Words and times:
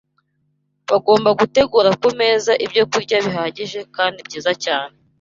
Bagomba 0.89 1.29
gutegura 1.39 1.89
ku 2.01 2.07
meza 2.19 2.51
ibyokurya 2.65 3.17
bihagije 3.25 3.79
kandi 3.95 4.19
byiza 4.27 4.51
cyane 4.63 4.95